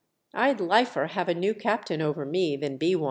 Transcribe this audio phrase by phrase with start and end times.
[0.33, 2.99] I'd liefer have a new captain over me than be one."